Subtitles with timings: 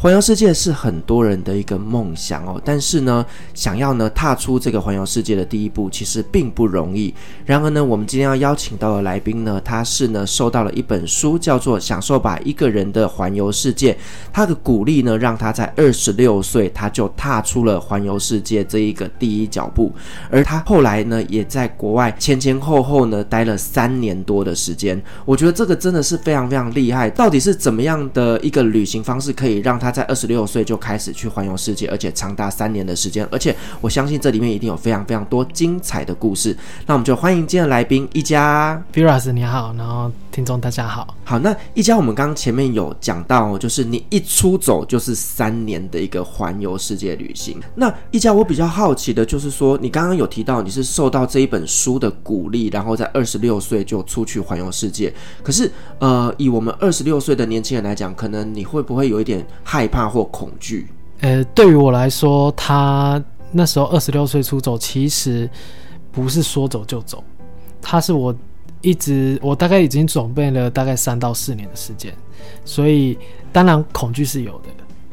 [0.00, 7.12] 环游世界是很多人的一个梦想哦，但是呢，想要呢踏出这个环游世界的第一步，其实并不容易。
[7.44, 13.92] 然而呢，我们今天要邀请到的来宾呢，他是呢受到了一本书叫做《享受吧一个人的环游世界》，
[14.32, 19.92] 他的鼓励呢，让他在二十六岁他就踏出了环游世界这一个第一脚步。
[20.30, 25.02] 而他后来呢，也在国外前前后后呢待了三年多的时间。
[25.24, 27.10] 我觉得这个真的是非常非常厉害。
[27.10, 36.54] 到底是怎么样的一个旅行方式，可以让他他在二十六岁就开始去环游世界，而且长达三年的时间，而且我相信这里面一定有非常非常多精彩的故事。
[36.86, 41.16] 那我们就欢迎今天的来宾一家，Firas 你好，然后听众大家好。
[41.24, 47.60] 好，那一家我们刚刚前面有讲到，就是你一出走就是三年的一个环游世界旅行。
[47.74, 55.12] 那一家我比较好奇的就是说，你刚刚有提到你是受到这一本书的鼓励，然后在二十六岁就出去环游世界。
[55.42, 60.86] 可是，呃，以我们二十六岁的年轻人来讲，可能你会不会有一点害怕或恐惧？
[61.18, 65.50] 呃，对于我来说，他那时候二十六岁出走，其实
[66.12, 67.24] 不是说走就走，
[67.82, 68.32] 他是我
[68.80, 72.12] 一直，我大概已经准备了大概三到四年的时间，
[72.64, 73.18] 所以
[73.52, 74.68] 当然恐惧是有的。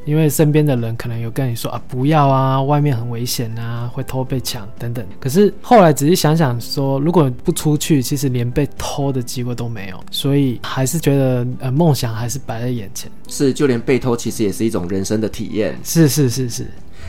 [0.05, 5.03] 因为身边的人可能有跟你说啊，不要啊，外面很危险啊，会偷被抢等等。
[5.19, 9.99] 可是后来仔细想想说，如果不出去，其实连被偷的机会都没有。
[10.11, 13.11] 所以还是觉得呃，梦想还是摆在眼前。
[13.27, 15.75] 是，就连被偷其实也是一种人生的体验。
[15.83, 16.67] 是是是是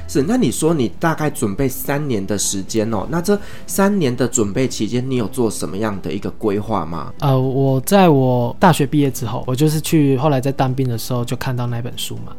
[0.09, 0.23] 是。
[0.23, 7.13] 那你说你大概准备三年的时间哦，那这三年的准备期间，你有做什么样的一个规划吗？
[7.21, 12.33] 呃，我在我大学毕业之后，我就是去后来在当兵的时候就看到那本书嘛。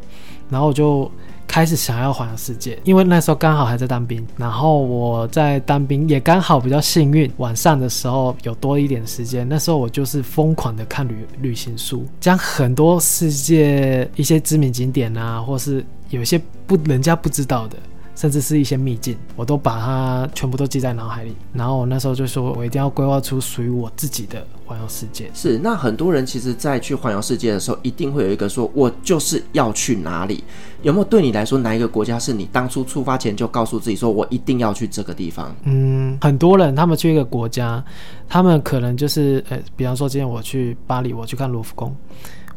[0.49, 1.11] 然后我就
[1.45, 9.45] 开始想要环游世界，因为那时候刚好还在当兵，然后我在当兵也刚好比较幸运，晚上的时候有多一点时间。
[9.49, 17.77] 那时候我就是疯狂的看旅旅行书，将很多世界一些知名景点啊，或是有一些不人家不知道的，
[18.15, 21.35] 甚至是一些秘境，我都把它全部都记在脑海里。
[21.53, 24.45] 然后我那时候就说，我一定要规划出属于我自己的。
[24.67, 30.43] 环游世界是，那很多人其实，在去环游世界的时候，一定会有一个说，我就是要去哪里？
[30.81, 35.55] 有没有对你来说，哪一个国家是你当初出发前就告诉自己说，我一定要去这个地方？
[35.63, 37.81] 嗯，很多人他们去一个国家，
[38.27, 41.95] 他们可能就是，呃，比方说今天我去巴黎，我去看卢浮宫，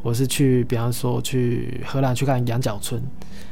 [0.02, 3.02] 我是去，比方说去荷兰去看羊角村，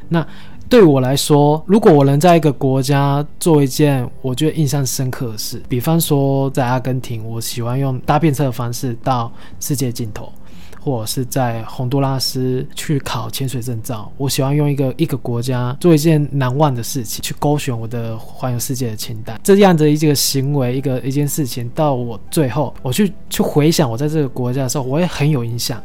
[0.09, 0.27] 那。
[0.71, 10.31] 对我来说，如果我能在一个国家做一件我觉得印象深刻的事，比方说在阿根廷，我喜欢用搭便车的方式到世界尽头，
[10.79, 19.41] 或者是在洪都拉斯去考潜水证照，我喜欢用一个一个国家做一件难忘的事情，去勾选我的环游世界的清单。
[19.43, 25.83] 这样的一个行为，一个一件事情，到我最后我去去回想我在这个国家的时候，我也很有印象。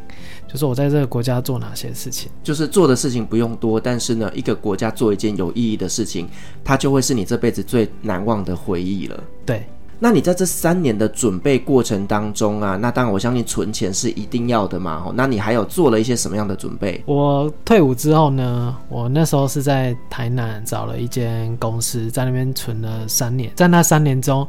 [0.54, 6.30] 就是我在这个国家做哪些事情，就是做的事情不用多，但是呢，一个国家做一件有意义的事情，
[6.64, 9.20] 它就会是你这辈子最难忘的回忆了。
[9.48, 9.66] 对，
[9.98, 15.12] 那你在这三年的准备过程当中啊，那当然我相信存钱是一定要的嘛。
[15.16, 17.02] 那你还有做了一些什么样的准备？
[17.08, 24.48] 我退伍之后呢，我那时候是在台南找了一间公司，在那边存了三年，在那三年中。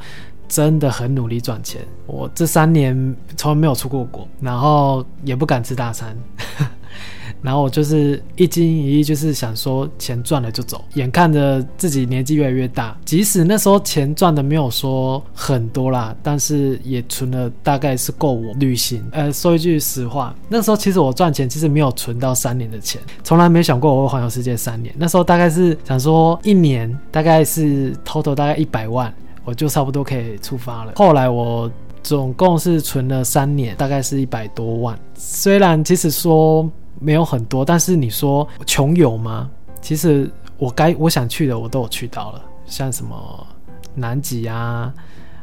[0.54, 2.94] 真的很努力赚钱，我这三年
[3.36, 6.16] 从来没有出过国，然后也不敢吃大餐，
[7.42, 10.84] 然后我就是一心一意，就是想说钱赚了就走。
[10.94, 19.04] 眼看着自己年纪越来越大，即使那时候钱赚的没有说很多啦，但是也存了大概是够我旅行。
[19.10, 24.94] 呃，说一句实话，那时候其实我赚钱其实没有存到三年的钱，从来没想过我会环游世界三年。
[24.96, 29.12] 那时候大概是想说一年大概是 total 大概一百万。
[29.44, 30.92] 我就差不多可以出发了。
[30.96, 31.70] 后来我
[32.02, 34.98] 总共是存了三年，大概是一百多万。
[35.14, 36.68] 虽然其实说
[37.00, 39.50] 没有很多，但是你说穷游吗？
[39.80, 43.46] 其实我该我想去的我都有去到了，像什么
[43.94, 44.92] 南极啊，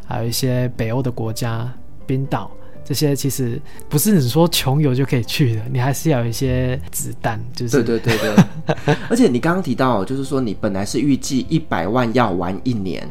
[0.05, 1.71] 还有一些北欧的国家，
[2.07, 2.49] 冰岛
[2.83, 7.39] 这些其实不是你说穷游就可以去的，你还是要有一些子弹。
[7.53, 8.35] 就是对对对
[8.85, 13.07] 对， 而且你刚刚提到，就是说你本来是预计一百万要玩一年，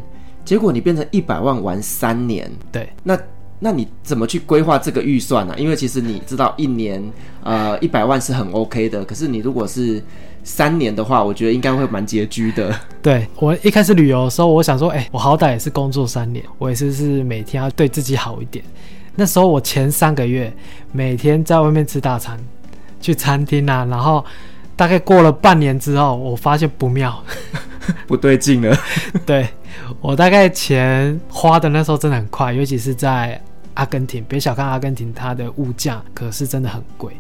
[0.50, 2.50] 结果你变成一百万玩三年。
[2.73, 3.17] 对，那
[3.61, 5.56] 那你怎么去规划这个预算呢、啊？
[5.56, 7.00] 因为其实你知道一年
[7.44, 10.02] 呃一百万是很 OK 的，可是你如果是
[10.43, 12.75] 三年的话，我觉得应该会蛮拮据的。
[13.00, 18.64] 对，我一开始旅游的时候，我想说，哎、欸，我好歹也是工作三年，我也是是每天要对自己好一点。
[19.14, 20.52] 那时候我前三个月
[20.91, 22.37] 每天在外面吃大餐，
[23.00, 24.25] 去餐厅啊，然后
[24.75, 27.23] 大概过了半年之后，我发现不妙，
[28.08, 28.76] 不对劲了。
[29.25, 29.49] 对，
[30.00, 33.41] 我大概钱花的那时候真的很快，尤其是在
[33.75, 37.12] 阿根廷，别小看阿根廷，它的物价可是真的很贵，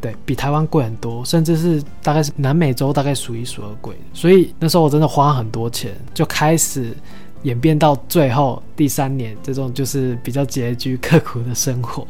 [0.00, 3.96] 对，比台湾贵很多，甚至是大概是南美洲大概数一数二贵。
[4.12, 6.96] 所以那时候我真的花很多钱，就开始。
[7.42, 12.06] 演变到最后第三年，这种就是比较拮据、刻苦的生活，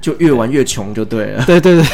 [0.00, 1.44] 就越玩越穷，就对了。
[1.44, 1.84] 对对对，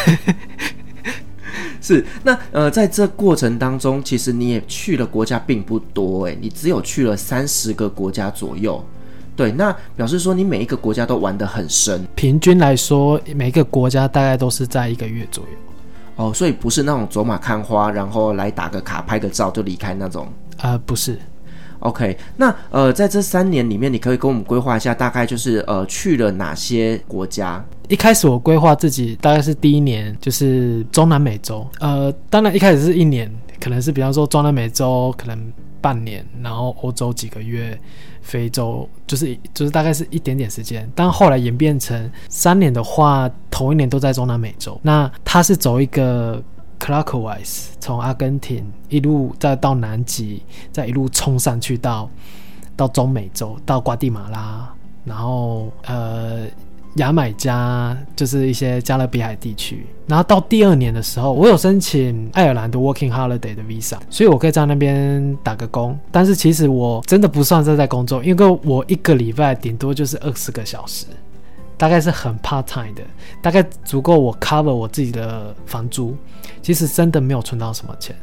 [1.87, 8.85] 是那呃，在这过程当中，其实你也去了国家并不多，诶，你只有去了三十个国家左右。
[9.37, 12.05] 对，那表示说你每一个国家都玩得很深。
[12.17, 15.51] 平均来说，每一个国家大概都是在一个月左右。
[16.17, 20.27] 哦，所以不是那种走马看花，然后来打个卡、拍个照就离开那种。
[20.63, 21.17] 呃，不是。
[21.81, 27.63] OK，那呃，在这三年里面，你可以跟我们规划一下，大概就是呃去了哪些国家？
[27.89, 33.31] 一开始我规划自己大概是第一年就是中南美洲，呃，当然一开始是一年，
[33.61, 37.79] 可能是比方说中南美洲可能半年，然后欧洲几个月，
[38.23, 46.43] 非洲就是就是大概是一点点时间，但后来演变成三年的话，头一年都在中南美洲，那他是走一个。
[46.79, 52.09] Clockwise 从阿根廷一路再到南极，再一路冲上去到
[52.77, 54.71] 到中美洲，到瓜地马拉，
[55.03, 56.45] 然后呃
[56.97, 59.87] 牙买加，就是一些加勒比海地区。
[60.07, 65.99] 然后到第二年的时候，我有申请爱尔兰的 Working Holiday 的 Visa，所以我可以在那边打个工。
[66.11, 71.07] 但是其实我真的不算是在工作，因为我一个礼拜顶多就是二十个小时。
[71.79, 73.03] 大概是很 part time 的，
[73.43, 76.17] 大概足够我 cover 我自己的房租，
[76.63, 78.17] 其实真的没有存到什么钱，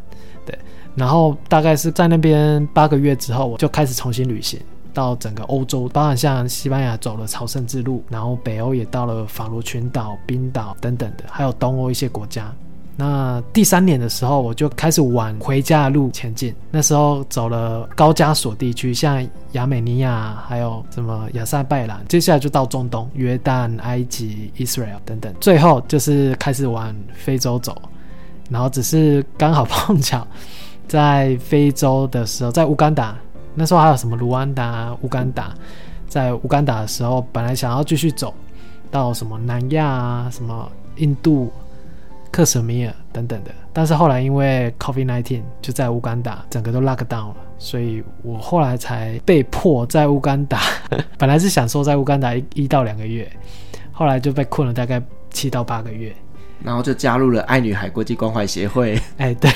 [0.44, 0.58] 对。
[0.96, 4.60] 然后大概是在那边八个月之后，我就开始重新旅行，
[4.94, 12.54] 到整个欧洲，包含像西班牙走了朝圣之路，然后北欧也到了法罗群岛、冰岛等等的，还有东欧一些国家。
[12.96, 16.54] 那第三年的时候，我就开始往回家的路前进。
[16.70, 22.00] 那时候走了高加索地区，像亚美尼亚，还有什么亚塞拜然。
[22.08, 25.34] 接下来就到中东，约旦、埃及、Israel 等等。
[25.42, 27.76] 最后就是开始往非洲走。
[28.48, 30.28] 然后只是刚好碰巧
[30.88, 33.18] 在非洲的时候，在乌干达，
[33.56, 35.54] 那时候还有什么卢安达、乌干达。
[36.08, 38.34] 在乌干达的时候，本来想要继续走
[38.92, 41.52] 到什么南亚啊，什么印度。
[42.32, 50.60] 克什米尔等等的，但是后来因为 COVID-19 就在乌干达整个都 lock down 了，所以我后来才被迫在乌干达。
[51.20, 53.32] 本来是想说在乌干达一一到两个月，
[53.92, 56.12] 后来就被困了大概七到八个月。
[56.64, 59.00] 然后就加入了爱女孩国际关怀协会。
[59.18, 59.52] 哎，对，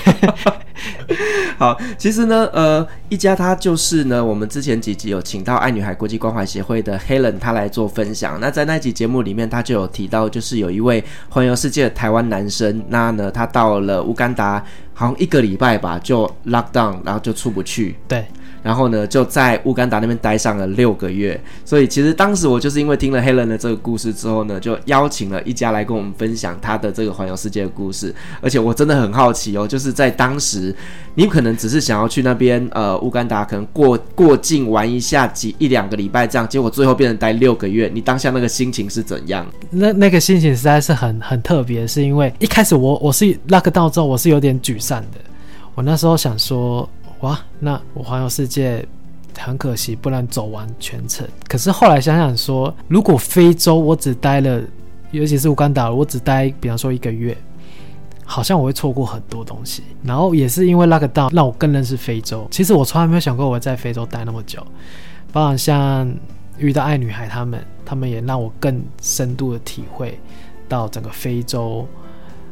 [1.58, 8.40] 好，其实呢，呃，一家他就是呢，我们之前几集有请到爱女孩国际关怀协会的 Helen，他来做分享。
[8.40, 17.96] 那在那集节目里面，他就有提到，就是有一位环游世界的台湾男生，那呢，他到了乌干达，好像一个礼拜吧，就 lock down，然后就出不去。
[18.08, 18.26] 对。
[18.68, 21.40] 然后呢，就在乌干达那边待上了六个月。
[21.64, 28.14] 所以其实当时我就是因为听了 Helen 的这个故事之后呢，就邀请了一家来跟我们分享他的这个环游世界的故事。
[28.42, 30.76] 而且我真的很好奇哦，就是在当时，
[31.16, 39.48] 你可能只是想要去那边呃乌干达，可能过过境玩一下几一两个礼拜这样，结果最后变成待六个月，你当下那个心情是怎样？
[39.70, 45.20] 那那个心情实在是很很特别，是因为一开始我我是 lock down 之后，我是有点沮丧的。
[45.74, 46.90] 我那时候想说。
[47.22, 48.86] 哇，那我环游世界
[49.38, 51.28] 很可惜，不能走完全程。
[51.48, 54.62] 可是后来想想说，如果非洲我只待了，
[55.12, 57.36] 尤其是乌干达，我只待，比方说一个月，
[58.24, 59.84] 好像我会错过很多东西。
[60.04, 62.48] 然后也是因为那个道让我更认识非洲。
[62.52, 64.66] 其实我从来没有想过我会在非洲待那么久，
[65.32, 66.12] 包括像
[66.58, 70.20] 遇到爱女孩他们，他们也让我更深度的体会
[70.68, 71.88] 到整个非洲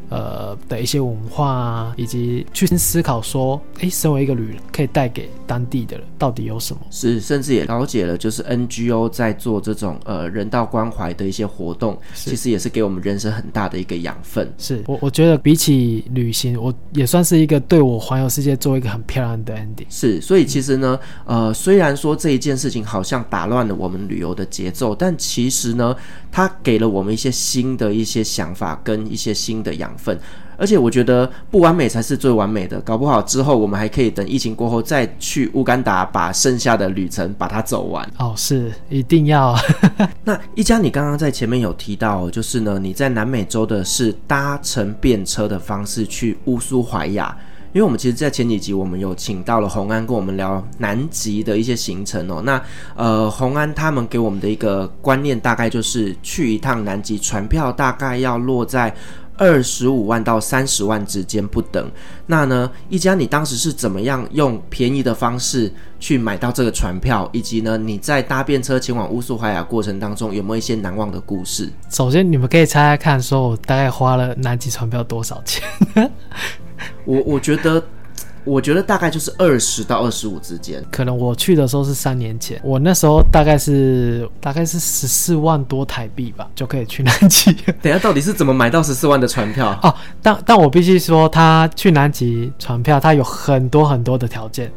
[0.10, 6.82] 呃的一些文化啊，以及去思考说，哎，身为一个旅人，可以带给当地的人到底有什么？
[6.90, 14.52] 是，甚至也了解了，就是 NGO 在做这种呃人道关怀的一些活动，其实也是给我们人生很大的一个养分。
[14.58, 19.86] 是我我觉得比起旅行，我也算是一个对我环游世界做一个很漂亮的 ending。
[19.90, 25.96] 是，所以其实呢，呃，虽然说这一件事情好像打乱了我们旅游的节奏，但其实呢，
[26.32, 30.05] 它给了我们一些新的一些想法跟一些新的养分。
[30.58, 38.10] 而且我觉得不完美才是最完美的，搞不好之后我们还可以等疫情过后再去乌干达，把剩下的旅程把它走完。
[38.18, 39.54] 哦，是一定要。
[40.24, 47.38] 那一家，你刚刚在前面有提到，就是呢，你在南美洲的是搭乘便车的方式去乌苏怀亚，
[47.74, 52.42] 因为我们其实，在前几集我们有请到了洪安跟我们聊南极的一些行程哦。
[52.46, 52.62] 那
[52.96, 58.96] 呃，洪安他们给我们的一个观念，大概就是去一趟南极，船票大概要落在。
[59.38, 61.90] 二十五万到三十万之间不等。
[62.28, 67.30] 那呢，一家你当时是怎么样用便宜的方式去买到这个船票？
[67.32, 71.72] 以及呢，你在搭便车前往乌苏怀亚过程当中有没有一些难忘的故事？
[71.90, 75.64] 首先，你们可以猜猜看，说我大概花了南极船票多少钱？
[77.06, 77.84] 我我觉得。
[78.46, 80.84] 我觉得大概就是二十到二十五之间。
[80.92, 87.52] 可能我去的时候是三年前，我那时候大概是大概是十四万多台币吧，就可以去南极。
[87.82, 89.78] 等下到底是怎么买到十四万的船票？
[89.82, 94.72] 哦，但但我必须说，他去南极船票，它有很多很多的条件，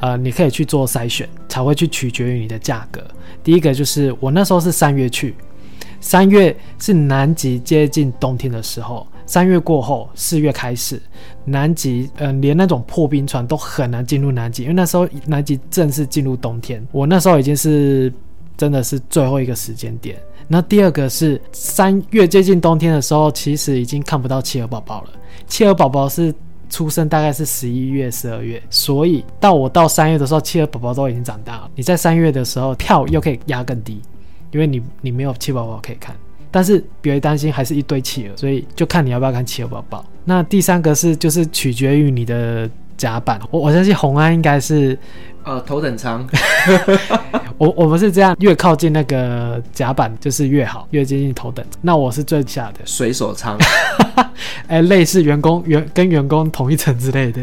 [0.00, 3.02] 呃，你可以去做筛选，才会去取决于你的价格。
[3.42, 5.34] 第一个就是我那时候是三月去，
[6.00, 9.06] 三月是南极接近冬天的时候。
[9.30, 11.00] 三月过后，四月开始，
[11.44, 16.84] 南极，嗯、连那种破冰船都很难进入南极，因为那时候南极正式进入冬天。
[16.90, 18.12] 我那时候已经是
[18.56, 20.18] 真的是最后一个时间点。
[20.48, 25.10] 那第二个是三月接近冬天的时候，其实已经看不到企鹅宝宝了。
[25.46, 26.34] 企鹅宝宝是
[26.68, 31.70] 出生大概是十一月、十二月，所以到我到三月的时候，企鹅宝宝都已经长大了。
[31.76, 34.02] 你在三月的时候跳又可以压更低，
[34.50, 36.16] 因为你你没有企鹅宝宝可以看。
[36.50, 40.04] 但是别担心，还是一堆企鹅，所以就看你要不要看企鹅宝宝。
[40.24, 43.40] 那第三个是，就是取决于你的甲板。
[43.50, 44.98] 我我相信红安应该是，
[45.44, 46.26] 呃，头等舱。
[47.56, 51.64] 我我们是这样，越靠近那个甲板就是越好，越接近头等。
[51.80, 53.58] 那我是最下的水手舱，
[54.66, 57.42] 哎，类似员工员跟员工同一层之类的。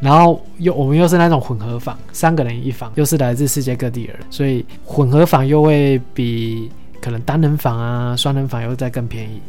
[0.00, 6.70] 然后又我们又是那种混合房，三个人一房，又是来自世界各地的人，所以混合房又会比。
[7.00, 9.40] 可能单人房啊，双人房又再更便宜。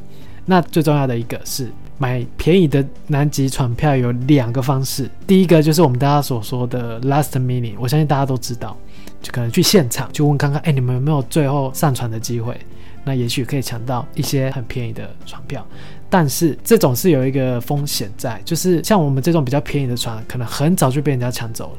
[0.46, 5.10] 那最重要的一个是买便宜的南极船票有两个方式。
[5.26, 8.78] 第一个就是我们大家所说的 last minute，我相信大家都知道，
[9.22, 12.58] 就可能去现场就问看看，哎，你们有没有最后上船的机会？
[13.04, 15.66] 那也许可以抢到一些很便宜的船票。
[16.10, 21.78] 但是这种是有一个风险在，就是像我们这种比较便宜的船，可能很早就被人家抢走了。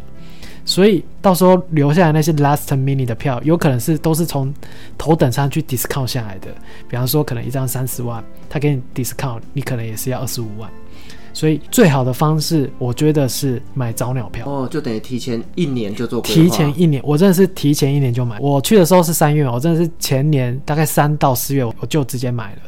[0.68, 4.52] 所以到时候留下来那些 last minute 的票，有可能是都是从
[4.98, 6.48] 头等舱去 discount 下来的。
[6.86, 10.70] 比方说，可能一张三十万，他给你 discount，你可能也是要二十五万。
[11.32, 14.46] 所以最好的方式，我觉得是买早鸟票。
[14.46, 16.20] 哦，就等于提前一年就做。
[16.20, 18.38] 提前一年，我真的是提前一年就买。
[18.38, 22.58] 我去的时候是三月，我真的是前年大概三到四月，我就直接买了。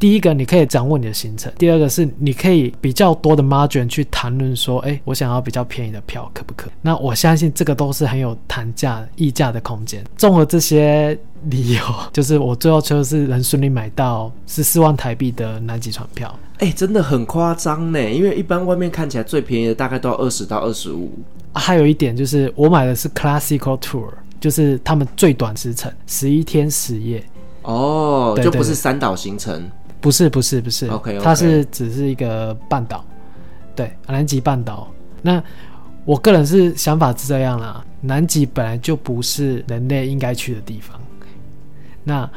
[0.00, 6.70] 第一个，你可以掌握你的行程；第二个是，你可以比较多的 margin 去谈论说，哎，我想要比较便宜的票，可不可？
[6.80, 10.02] 那我相信这个都是很有谈价、议价的空间。
[10.16, 11.16] 综合这些
[11.50, 11.82] 理由，
[12.14, 16.34] 就是我最后就是能顺利买到十四万台币的南极船票。
[16.60, 21.12] 哎，真的很夸张呢，因为一般外面看起来最便宜的大概都要二十到二十五。
[21.52, 24.08] 还有一点就是，我买的是 Classical Tour，
[24.40, 27.22] 就是他们最短时程，十一天十夜。
[27.64, 29.70] 哦，就不是三岛行程。
[30.00, 33.04] 不是不是不是，OK，它是只是一个半岛，
[33.76, 34.90] 对，南极半岛。
[35.20, 35.42] 那
[36.06, 40.98] 我个人是想法是这样啦，南极本来就不是人类应该去的地方。
[42.02, 42.28] 那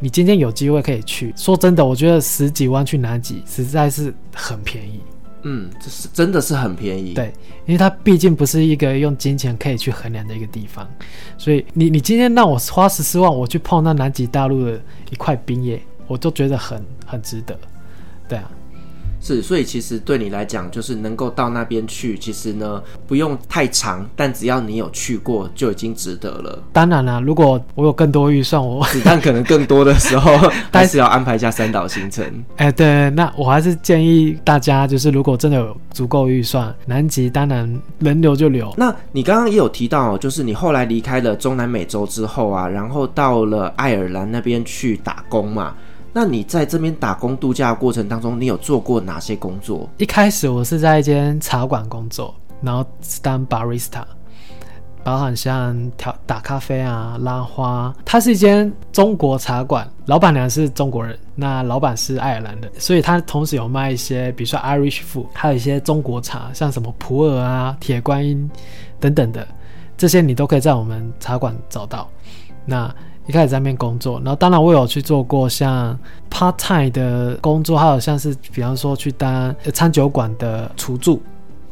[0.00, 5.00] 你今天有机会可以去，说真的，我觉得十几万去南极实在是很便宜。
[5.46, 7.14] 嗯，这是真的是很便宜。
[7.14, 7.32] 对，
[7.66, 10.88] 因为它毕竟不是一个用金钱可以去衡量的一个地方，
[11.38, 14.80] 所以你你今天让我花十四万，我去碰那南极大陆的
[15.10, 15.80] 一块冰叶。
[16.06, 17.56] 我都觉得很很值得，
[18.28, 18.50] 对啊，
[19.20, 26.62] 是，所以其实对你来讲，就是能够到那边去，其实呢不用太长，但只要你有去过，就已经值得了。
[26.74, 30.30] 当然啦，如果我有更多预算，我子弹可能更多的时候，
[30.70, 32.22] 还是要安排一下三岛行程。
[32.56, 38.74] 哎，对，那我还是建议大家，就是如果真的有足够预算，南极当然能留就留。
[38.76, 45.74] 那你刚刚也有提到，就是你后来离开了中南美洲之后啊，然后到了爱尔兰那边去打工嘛。
[46.16, 49.90] 那你在这边打工度假的过程当中，你有做过哪些工作？
[49.98, 52.86] 一开始我是在一间茶馆工作，然后
[53.20, 54.04] 当 barista，
[55.02, 57.92] 包含像调打咖啡啊、拉花。
[58.04, 68.48] 它是一间中国茶馆，老板娘是中国人，那老板是爱尔兰的，所以他同时有卖一些，比如说 Irish food，还有一些中国茶，像什么普洱啊、铁观音
[69.00, 69.44] 等等的，
[69.96, 72.08] 这些你都可以在我们茶馆找到。
[72.64, 72.94] 那
[73.26, 75.98] 一开始在那边工作，然后当然我有去做过像
[76.30, 81.22] part time 的工作，还有像是比方说去当餐酒馆的厨助，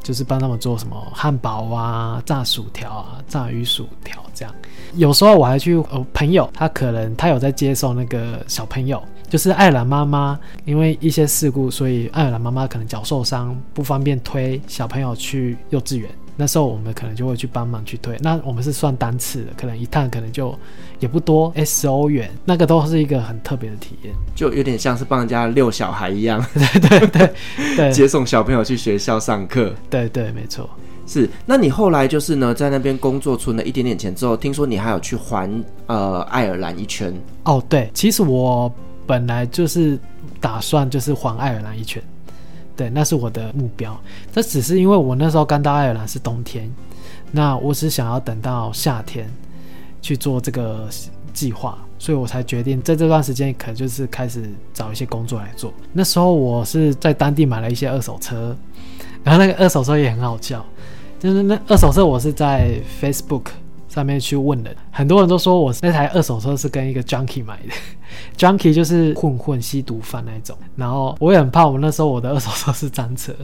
[0.02, 4.54] 就是帮他们做什么汉堡啊、炸薯条啊、炸鱼薯条这样。
[4.94, 16.10] 有时候我还去呃朋友，他可能他有在接送那个小朋友，就是爱尔兰妈妈因为一些事故，所以爱尔兰妈妈可能脚受伤，不方便推小朋友去幼稚园。
[16.36, 20.58] 那时候我们可能就会去帮忙去推，那我们是算单次的，可能一趟可能就
[20.98, 27.34] 也不多，十欧元，那个都是一个很特别的体验，就有点像是帮人家遛小孩一样，对对对
[27.76, 30.68] 对， 接送小朋友去学校上课，对对没错，
[31.06, 31.28] 是。
[31.44, 37.12] 那你后来就是呢，在那边工作存了一点点钱之后，听说你还有去环呃爱尔兰一圈？
[37.44, 38.72] 哦，对，其实我
[39.06, 39.98] 本来就是
[40.40, 42.02] 打算就是环爱尔兰一圈。
[42.76, 43.98] 对，那是我的目标。
[44.32, 46.70] 这只是因为我那时候刚到爱尔兰是冬天，
[47.30, 49.30] 那我只想要等到夏天
[50.00, 50.88] 去做这个
[51.32, 55.72] 计划，所以我才决定在这段时间可能就是开始找一些工作来做。
[55.92, 58.56] 那时候我是在当地买了一些二手车，
[59.22, 60.64] 然后那个二手车也很好笑，
[61.20, 63.44] 就是那二手车我是在 Facebook。
[63.92, 67.74] 上面去问人，很多人都说我那台二手车是跟一个 junkie 买的，
[68.38, 70.56] junkie 就是混混吸毒犯那种。
[70.76, 73.34] 然后我也很怕，我那时候我的二手车是赃车。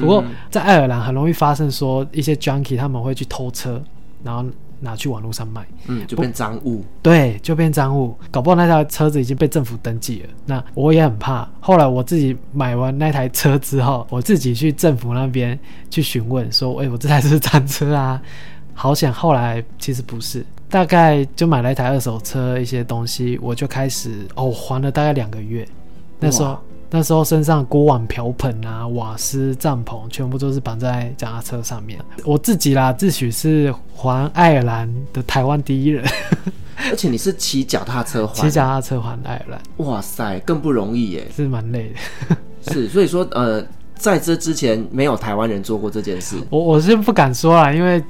[0.00, 3.80] 不过在爱尔兰很容易发生说一些 junkie 他们会去偷车，
[4.24, 4.44] 然后
[4.80, 6.84] 拿去网络上卖，嗯，就变赃物。
[7.00, 10.28] 对，就变赃物，搞不好那台车子已经被政府登记了。
[10.46, 11.48] 那我也很怕。
[11.60, 15.56] 后来我自己买完那台车之后，我自己去政府那边
[15.88, 18.20] 去询问说，哎，我这台是赃车啊。
[18.74, 25.66] 好险，后来其实不是，大概就买了一台二手车，一些东西，我就开始哦，还了大概两个月。
[26.18, 26.58] 那时候
[26.90, 31.98] 那时候身上锅碗瓢盆啊、瓦斯、帐篷，全部都是绑在脚踏车上面。
[32.24, 36.04] 我自己啦，自诩是还爱尔兰的台湾第一人。
[36.90, 41.92] 而且你是骑脚踏车环，骑脚踏车环爱尔兰，哇塞，更不容易耶，是蛮累
[42.28, 42.36] 的。
[42.72, 46.36] 是，所以说呃，在这之前没有台湾人做过这件事。
[46.50, 48.02] 我我是不敢说啦，因为。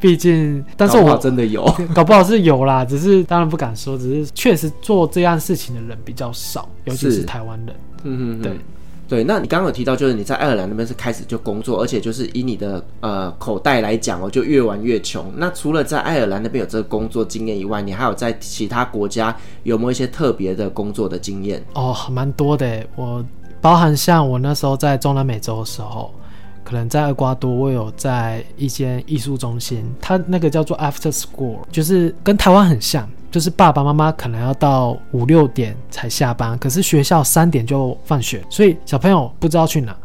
[0.00, 1.62] 毕竟，但是我真的有，
[1.94, 7.76] 搞不好是有啦，只是当然不敢说，只是确实做这样事情的人比较少，尤其是台湾人。
[8.04, 8.58] 嗯嗯，对
[9.06, 9.24] 对。
[9.24, 15.30] 那你刚刚有提到，就是你在爱尔兰那边是开始就工作，而且就是以你的呃口袋来讲哦，就越玩越穷。
[15.36, 21.62] 那除了在爱尔兰那边有这个工作经验以外，你还有在其他国家有没有一些特别的工作的经验？
[21.74, 23.22] 哦，蛮多的，我
[23.60, 26.14] 包含像我那时候在中南美洲的时候。
[26.64, 39.96] 可能在厄瓜多，我有在一间艺术中心，它那个叫做 After School，就是跟台湾很像，就是爸爸妈妈可能要到五六点才下班，可是学校三点就放学，所以小朋友不知道去哪，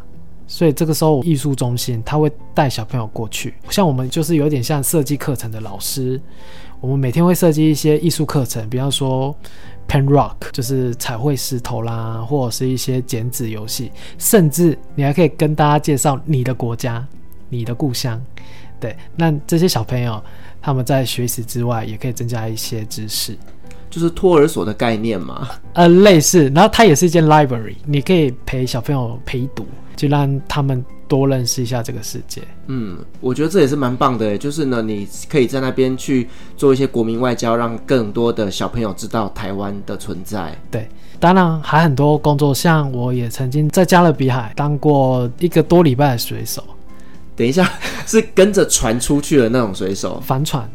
[0.46, 6.20] 所以这个时候艺术中心他会带小朋友过去，像我们就是有点像设计课程的老师，
[6.80, 9.34] 我们每天会设计一些艺术课程，比方说。
[9.88, 17.06] Pen Rock 就是彩绘石头啦，或者是一些剪纸游戏，甚至你还可以跟大家介绍你的国家、
[17.48, 18.20] 你的故乡。
[18.80, 20.20] 对，那这些小朋友
[20.60, 23.38] 他们在学习之外，也可以增加一些知识，
[23.88, 25.48] 就是托儿所的概念嘛。
[25.74, 26.50] 呃，类似。
[26.52, 30.84] 然后它也是一间 library，你可以陪小朋友陪读，就让他们。
[31.08, 32.42] 多认识一下这个世界。
[32.66, 40.56] 嗯，我觉得这也是蛮棒的，就是呢，你可以在那边去做一些国民外交，让更多的小朋友知道台湾的存在。
[40.70, 40.88] 对，
[41.18, 46.62] 当然还很多工作，像我也曾经在加勒比海当过一个多礼拜的水手。
[47.34, 47.70] 等一下，
[48.06, 50.20] 是跟着船出去的那种水手？
[50.22, 50.68] 帆船。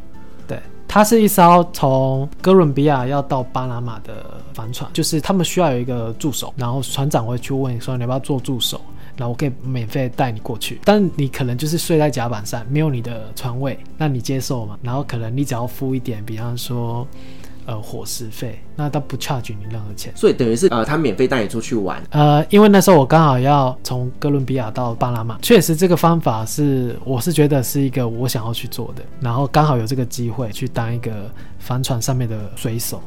[0.48, 8.80] 对，它是一艘从哥伦比亚要到巴拿马的帆船，就是他们需要有一个助手，然后船长会去问说你要不要做助手。
[9.22, 14.76] 那我可以免费带你过去，但你可能就是睡在甲板上，没有你的床位，那你接受吗？
[14.82, 17.08] 然后可能你只要付一点，比方说，
[17.68, 22.02] 呃，伙食费，那他不 charge 你任何钱，所以等于是呃，他免费带你出去玩。
[22.10, 33.00] 呃，因为那时候我刚好要从哥伦比亚到巴拿马，确实这个方法是，我是觉得是一个我想要去做的，然后刚好有这个机会去当一个帆船上面的水手。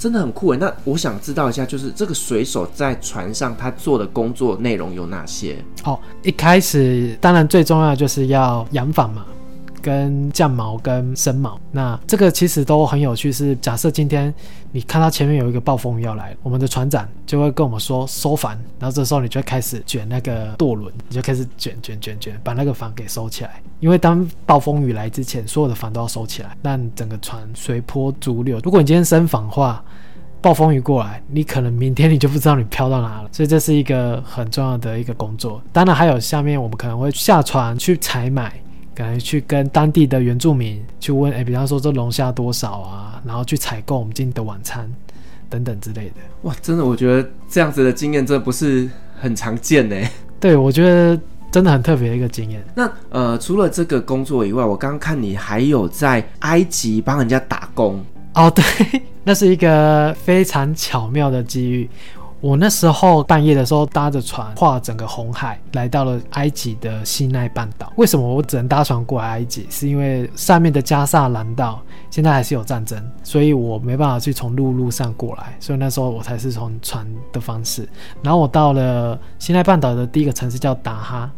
[0.00, 5.62] 真的很酷诶，那我想知道一下，就是这个水手在船上他做的工作内容有哪些？
[5.84, 9.26] 哦，一开始当然最重要就是要扬帆嘛，
[9.82, 11.58] 跟降毛跟升毛。
[11.70, 14.32] 那这个其实都很有趣是，假设今天
[14.72, 23.62] 你看到前面有一个暴风雨要来，我们的船长就会跟我们说收帆，然后这时候你就会开始卷那个舵轮，你就开始卷卷卷卷，把那个帆给收起来。
[23.80, 28.60] 因为当暴风雨来之前，所有的帆都要收起来，让整个船随波逐流。
[28.62, 29.82] 如果你今天升帆的话，
[30.42, 35.62] 暴风雨过来，你可能明天你就不知道你飘到哪了，所以这是一个很重要的一个工作。
[35.72, 38.52] 当然还有下面我们可能会下船去采买，
[39.00, 44.90] 可能去跟当地的原住民去问，哎，比方说这龙虾多少啊，然后去采购我们今天的晚餐
[45.48, 46.14] 等等之类的。
[46.42, 49.96] 哇，真的，我觉得这样子的经验真的不是很常见呢。
[50.38, 51.18] 对，我觉得
[51.50, 52.62] 真的很特别的一个经验。
[52.74, 58.04] 那呃，除了这个工作以外，我刚刚看你还有在埃及帮人家打工。
[58.34, 58.64] 哦，对，
[59.24, 61.88] 那是一个非常巧妙的机遇。
[62.40, 67.92] 我那时候半夜的时候搭着船跨整个红海，来到了埃及的西奈半岛。
[67.96, 69.66] 为什么我只能搭船过来埃及？
[69.68, 77.86] 是因为上面的加萨兰道现在还是有战争，所以我没办法去从陆路上过来，所以那时候我才是从船的方式。
[78.22, 81.30] 然后我到了西奈半岛的第一个城市叫达哈。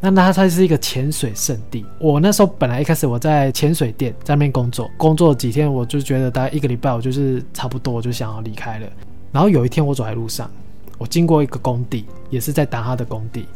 [0.00, 1.86] 那它它是一个潜水圣地。
[2.00, 8.86] 我那时候本来一开始我在潜水店在那边工作，工作几天我就觉得大概一个礼拜，我就是差不多我就想要离开了。
[9.32, 10.50] 然后有一天我走在路上，
[10.98, 13.46] 我经过一个工地，也是在达哈的工地，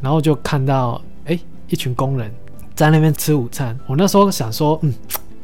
[0.00, 1.38] 然后就看到哎
[1.68, 2.32] 一群工人
[2.74, 3.78] 在那边吃午餐。
[3.86, 4.94] 我那时候想说，嗯，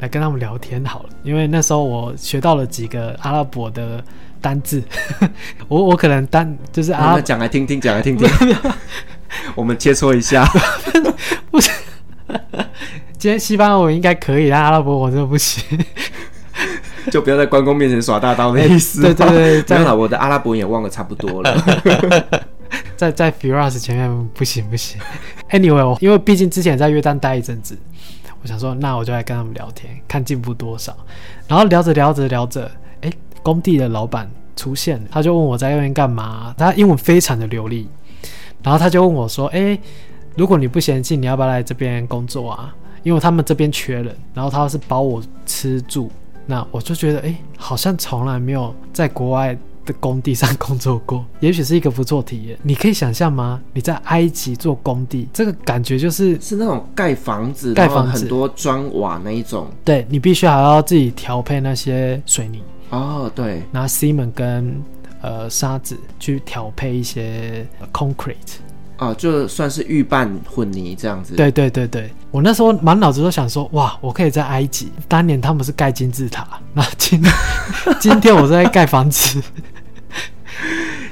[0.00, 4.02] 来跟他们聊天好了，因为那时候我学到了几个阿拉伯的
[4.40, 4.82] 单字，
[5.68, 8.28] 我我可能单就是啊讲来听听，讲来听听。
[9.54, 10.46] 我们切磋一下，
[11.50, 11.70] 不是，
[13.18, 15.62] 今天西班牙文应该可以，但阿拉伯我真的不行，
[17.10, 19.02] 就不要在关公面前耍大刀的意思。
[19.02, 21.64] 对对对，这样 我的阿拉伯也忘了差不多了，
[22.96, 25.00] 在在 Firas 前面不行不行。
[25.50, 27.76] Anyway，因为毕竟之前在约旦待一阵子，
[28.42, 30.96] 我想说，那我就来跟他们聊天，看进步多少。
[31.46, 32.70] 然后聊着聊着聊着，
[33.02, 33.12] 哎，
[33.42, 37.88] 工地的老板出现了，他就问我在那边干嘛，他英文非常的流利。
[38.62, 39.78] 然后他就问我说：“诶，
[40.36, 42.74] 如果你不嫌弃，你要不要来这边工作啊？
[43.02, 46.10] 因为他们这边缺人，然后他是包我吃住。
[46.46, 52.58] 那我就觉得，哎，好像从来没有在国外的工地上工作过， 也许是一个不错体验。
[52.62, 53.60] 你可以想象吗？
[53.72, 59.68] 你在埃及做工地，这个感觉就是是那种盖房子，盖房子很多砖瓦那一种。
[59.84, 62.62] 对，你必须还要自己调配那些水泥。
[62.90, 64.82] 哦，对，拿西门跟。”
[65.24, 68.58] 呃，沙子去调配一些 concrete，
[68.98, 71.34] 哦，就算是预拌混泥这样子。
[71.34, 77.20] 对对对对，我那时候满脑子都想说，哇，我可以在埃及，当年他们是盖金字塔，那今
[77.98, 79.42] 今天我是在盖房子，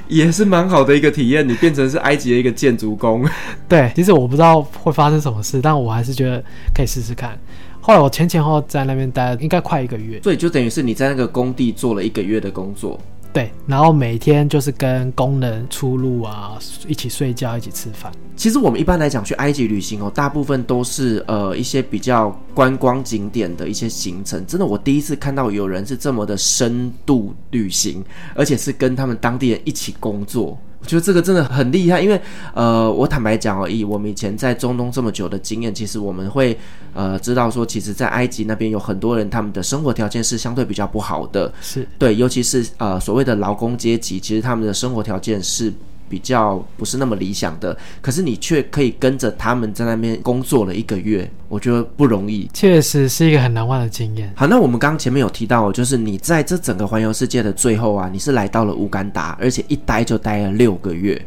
[0.07, 1.47] 也是蛮好的一个体验。
[1.47, 3.27] 你变成是埃及的一个建筑工，
[3.67, 6.41] 对，其实我不知道会发生什么事，但我还是觉得
[6.73, 7.37] 可以试试看。
[7.81, 12.97] 后来我前前后后在那边待应该快一个月，所以就等于是你在那个工地做了一个月的工作。
[13.33, 18.11] 对，然后每天就是跟工人出入啊，一起睡觉，一起吃饭。
[18.35, 24.45] 其实我们一般来讲去埃及旅行哦，大部分都是呃一些比较观光景点的一些行程。
[24.45, 28.03] 真的，我第一次看到有人是这么的深度旅行，
[28.35, 30.55] 而且是跟他们当地人一起工作。
[30.83, 32.19] 我觉得这个真的很厉害，因为
[32.53, 36.57] 呃，我坦白讲哦，以，我们以前在中东这么久的经验，其实我们会
[36.93, 45.73] 呃知道说，其实，在埃及那边有很多人，他们的生活条件是相对比较不好的，是对，尤其是呃所谓的劳工阶级，其实他们的生活条件是。
[46.09, 54.31] 比较不是那么理想的，可是你却可以跟着他们在那边工作了一个月，我觉得不容易，确实是一个很难忘的经验。
[54.35, 61.19] 好，那我们刚刚前面有提到，就是你在这整个环游世界的最后啊，你是来到了乌干达，而且一待就待了六个月。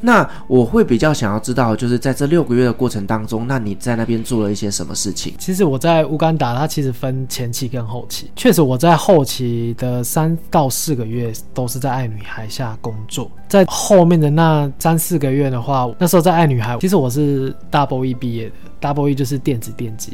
[0.00, 5.32] 那我会比较想要知道，就是在这六个月的过程当中，那你在那边做了一些什么事情？
[5.38, 8.30] 其实我在乌干达，它其实分前期跟后期。
[8.36, 20.12] 确实我在后期的三到四个月都是在爱女孩下工作，在后面的那三四个月的话，那时候在爱女孩，其实我是 Double E 毕业的，Double E 就是电子电机。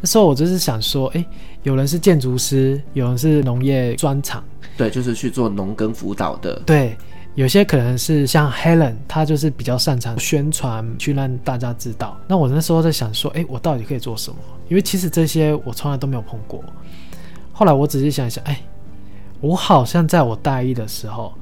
[0.00, 1.24] 那时候我就是想说，哎，
[1.62, 4.42] 有人是建筑师，有人是农业专场，
[4.76, 6.96] 对，就是去做农耕辅导的，对。
[7.34, 12.18] 有些可能是像 Helen，她就是比较擅长宣传，去让大家知道。
[12.26, 14.36] 那我那时候在想说，诶，我到底可以做什么？
[14.68, 16.64] 因为其实这些我从来都没有碰过。
[17.52, 18.56] 后来我仔细想一想，诶，
[19.40, 21.32] 我好像在我大一的时候，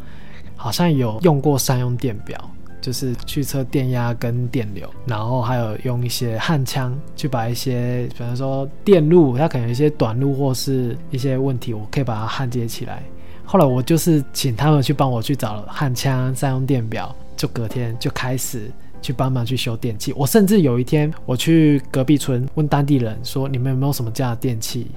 [0.56, 2.38] 好像有用过三用电表，
[2.80, 13.02] 就是去测电压跟电流，然后还有用一些焊枪去把一些，比方说电路，它可能有一些短路或是一些问题，我可以把它焊接起来。
[13.44, 20.12] 后来我就是请他们去帮我去找焊枪、三用电表，就隔天就开始去帮忙去修电器。
[20.14, 24.90] 我甚至有一天我去隔壁村问当地人说：“你们有没有什么这样的电器？”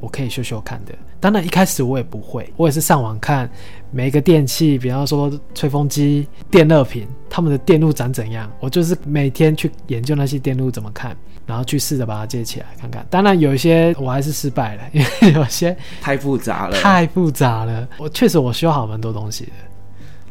[0.00, 3.48] 我可以修修看的，当然一开始我也不会，我也是上网看
[3.92, 13.06] 每一个电器，比方说吹风机、电热瓶，他们的电路长怎样，我就是每天去研究那些电路怎么看，然后去试着把它接起来看看。
[13.08, 17.88] 当然有一些我还是失败了，因 为有些太复杂了，太复杂了。
[17.98, 19.52] 我确实我修好蛮多东西的。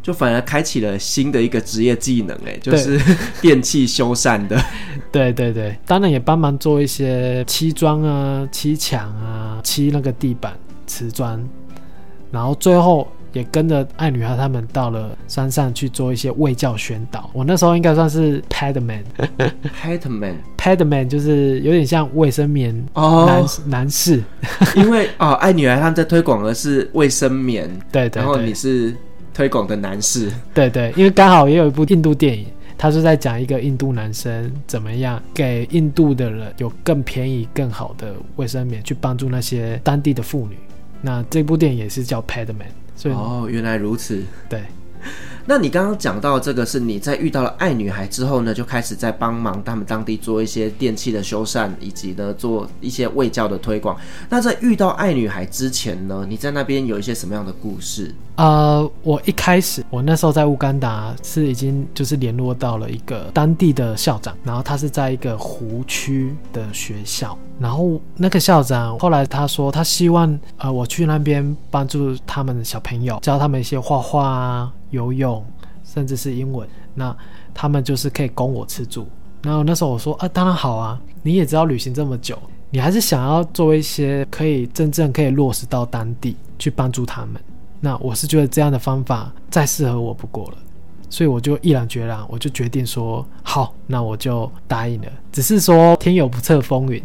[0.04, 3.00] 就反而开启了新的一个职业技能，哎，就是
[3.40, 4.60] 电器修缮的。
[5.12, 10.58] 对对对，当然也帮忙做一些漆砖啊、漆墙啊、漆那个地板
[10.92, 11.40] 瓷砖，
[12.32, 17.30] 然后最后也跟着爱女孩他们到了山上去做一些卫教宣导。
[17.32, 24.22] 我那时候应该算是 padman，padman，padman 就是有点像卫生棉哦，男男士，
[24.76, 28.94] 因为哦，爱女孩他们在推广的是卫生棉，对，对对，然后你是。
[29.34, 32.46] 推广的男士，对对，因为刚好也有一部印度电影，
[32.78, 40.58] 他是在讲一个印度男生怎么样给印度的人有更便宜、更好的卫生棉，去帮助那些当地的妇女。
[41.02, 42.54] 那这部电影也是叫《Padman》，
[42.96, 44.62] 所以哦，原来如此，对。
[45.46, 53.98] 那你刚刚讲到这个，是你在遇到了爱女孩之后呢，就开始在帮忙他们当地做一些电器的修缮，以及呢做一些卫教的推广。
[54.30, 58.14] 那在遇到爱女孩之前呢，你在那边有一些什么样的故事？
[58.36, 74.72] 呃，我一开始我那时候在乌干达是已经就是联络到了一个当地的校长，然后他是在一个湖区的学校，然后那个校长后来他说他希望呃我去那边帮助他们的小朋友，教他们一些画画啊。
[74.92, 75.44] 游泳，
[75.84, 77.16] 甚至是英文，那
[77.54, 79.08] 他们就是可以供我吃住。
[79.42, 82.38] 然后那时候我说啊，当然好啊，你也知道旅行这么久，
[82.70, 87.42] 你还是想要做一些可以真正可以落实到当地去帮助他们。
[87.80, 90.58] 那我是觉得这样的方法再适合我不过了，
[91.10, 95.08] 所以我就毅然决然，我就决定说好，那我就答应了。
[95.32, 97.04] 只是说天有不测风云，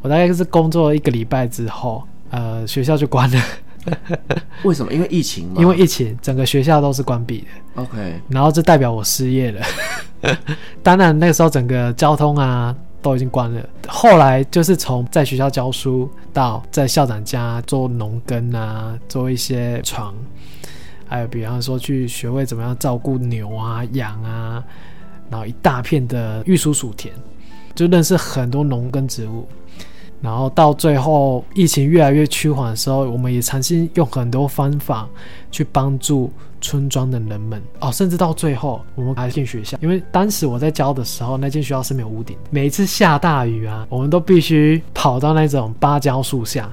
[0.00, 3.42] 我大概是工作了一个礼拜之后，呃，学校就关了。
[4.64, 4.92] 为什么？
[4.92, 5.54] 因为疫情吗？
[5.58, 7.82] 因为疫情，整个学校都是关闭的。
[7.82, 9.62] OK，然后这代表我失业了。
[10.82, 13.68] 当然那个时候整个交通啊都已经关了。
[13.86, 20.14] 后来就是从在学校教书到在校长家做农耕啊，做一些床，
[21.06, 24.62] 还有比方说去学会怎么样照顾牛啊、羊啊，
[25.30, 27.14] 然后一大片的玉蜀黍田，
[27.74, 29.48] 就认识很多农耕植物。
[30.20, 35.08] 然后到最后，疫情越来越趋缓的时候，我们也尝试用很多方法
[35.48, 37.92] 去帮助村庄的人们哦。
[37.92, 42.36] 甚至到最后，我们还进学校，因为当时我在教的时候，那间学校是没有屋顶。
[42.50, 46.68] 每一次下大雨啊，我们都必须跑到那种芭蕉树下，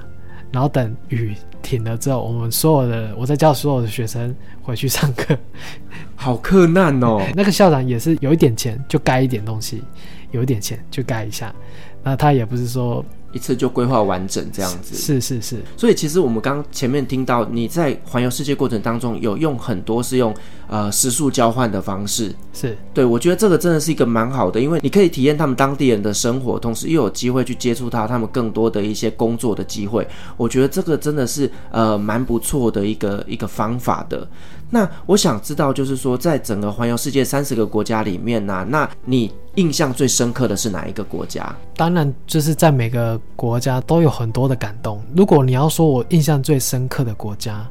[0.50, 1.32] 然后等雨
[1.62, 5.38] 停了之后，我们所有的我在教所有的学生回去上课。
[6.16, 7.22] 好克难哦。
[7.36, 9.84] 那个校长也是有一点钱就盖一点东西，
[10.32, 11.54] 有一点钱就盖一下。
[12.02, 13.04] 那他也不是说。
[13.36, 15.56] 一次就规划完整这样子，是是是。
[15.76, 20.34] 所以其实我们刚前面听到你在环游世界过程当中有用很多是用
[20.66, 30.08] 呃食宿交换的方式，是对，我觉得这个真的是一个蛮好的，因为你可以体验他们当地人的生活，同时又有机会去接触到他们更多的一些工作的机会。
[30.36, 34.26] 我觉得这个真的是呃蛮不错的一个一个方法的。
[34.68, 41.54] 那我想知道，就是说，在整个环游世界三十个国家里面呢、啊，那你印象最深刻的是哪一个国家？
[41.76, 45.00] 当然，就是在每个国家都有很多的感动。
[45.14, 47.64] 如果你要说我印象最深刻的国家，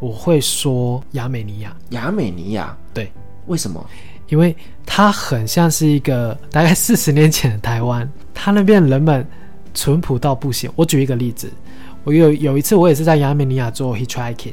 [0.00, 1.74] 我会说亚美尼亚。
[1.90, 3.10] 亚美尼亚，对，
[3.46, 3.84] 为什么？
[4.28, 9.26] 因为它很像是一个大概四十年前的台湾，它那边人们
[9.72, 10.70] 淳朴到不行。
[10.76, 11.50] 我举一个例子，
[12.04, 14.52] 我有有一次我也是在亚美尼亚做 hitchhiking。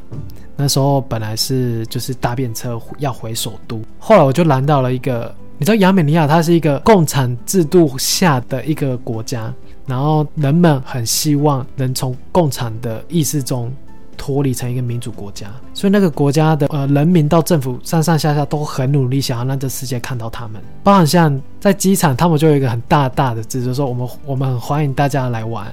[0.57, 9.53] 那时候本来是就是搭便车要回首都，后来我就拦到了一个，你知道亚美尼亚它是一个共产制度下的一个国家，
[9.85, 13.71] 然后人们很希望能从共产的意识中
[14.17, 20.61] 脱离成一个民主国家，所以那个国家的呃人民到政府上上下下都很努力，想要让这世界看到他们。
[20.83, 25.67] 包含像在机场，他们就有一个很大大的字，就说我们我们很欢迎大家来玩。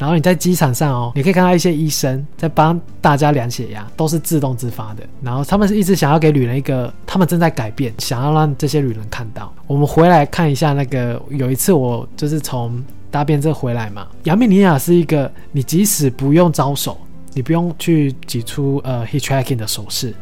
[0.00, 5.02] 然后你在机场上哦，你可以看到一些医生在帮大家量血压，都是自动自发的。
[5.20, 9.52] 然后他们是一直想要给旅人一个，他们正在改变，想要让这些旅人看到。
[9.66, 16.96] 我们回来看一下那个，有一次我就是从搭便车回来嘛，亚美尼亚是一个，你即使不用招手，
[17.34, 20.14] 你不用去挤出呃 hitchhiking 的手势。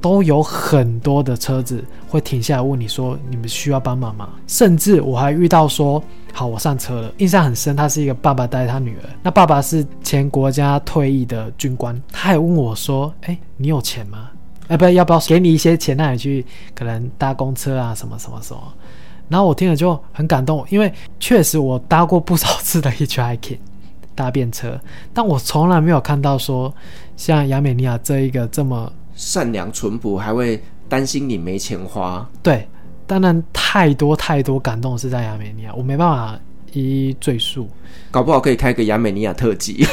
[0.00, 1.82] 都有很多的车子
[2.14, 6.00] 会停下来问你说：“你们需要帮忙吗？”甚至我还遇到说
[6.32, 14.30] ：“好，我上车了。”印象很深，他是一个爸爸带他女儿，那爸爸是前国家退役的军官，他还问我说：“哎，你有钱吗？”
[14.68, 18.60] 哎，不，要不要给你一些钱让你去可能搭公车啊，什么什么什么。
[19.28, 23.58] 然后我听了就很感动，因为确实我搭过不少次的 Hiking，
[24.14, 24.80] 搭便车，
[25.12, 26.72] 但我从来没有看到说
[27.16, 32.28] 像亚美尼亚这一个这么善良淳朴，还会担心你没钱花。
[32.42, 32.68] 对，
[33.06, 36.38] 当然太多太多感动是在亚美尼亚，我没办法
[36.72, 37.68] 一一赘述，
[38.10, 39.86] 搞不好可以开个亚美尼亚特辑。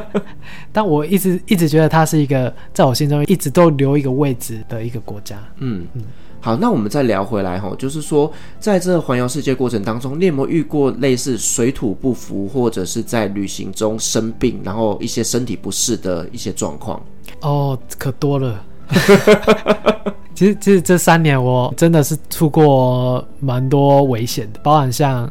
[0.72, 5.36] 但我一直一直觉得它是一个在我心中一直都留一个位置的一个国家。
[5.58, 6.02] 嗯嗯。
[6.42, 16.98] 好，那我们再聊回来哈，就是说，在这环游世界过程当中，你有没有遇过类似水土不服，或者是在旅行中生病，然后一些身体不适的一些状况？
[17.42, 18.64] 哦，可多了。
[20.40, 25.30] 其实，其实这三年我真的是出过蛮多危险的，包含像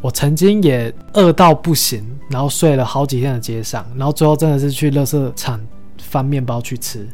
[0.00, 5.60] 我曾经也饿到不行，然后睡了好几天的街上，然后最后真的是去垃圾场
[5.98, 7.06] 翻面包去吃。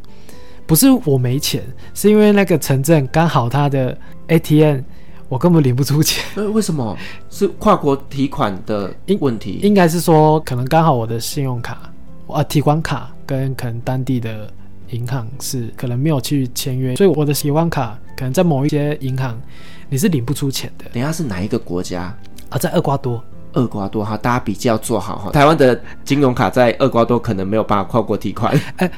[0.69, 4.83] 不是我没钱，是因为那个城镇刚好它的 ATM
[5.29, 6.25] 我根本领不出钱。
[6.37, 6.97] 呃，为什么？
[7.29, 9.59] 是跨国提款的问题？
[9.65, 11.93] 应该是说，可能刚好我的信用卡
[12.29, 14.49] 啊提款卡跟可能当地的
[14.93, 19.41] 银行是可能没有去签约，所以我的喜欢卡可能在某一些银行
[19.89, 20.85] 你是领不出钱的。
[20.93, 22.15] 等下是哪一个国家
[22.49, 22.57] 啊？
[22.59, 23.23] 在厄瓜多。
[23.55, 25.31] 厄瓜多哈，大家比较做好哈。
[25.31, 28.59] 台湾的金融卡在厄瓜多可能没有办法跨国提款。
[28.77, 28.91] 呃，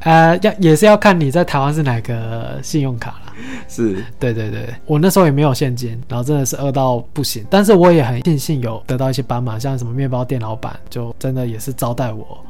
[0.00, 3.32] 呃，要也是要看你在台湾是哪个信用卡啦。
[3.66, 7.42] 是，对对对，我那时候也没有现金，然后真的是饿到不行。
[7.48, 12.44] 但是我也很庆幸有得到一些帮忙，像什么面包店老板，就真的也是招待我，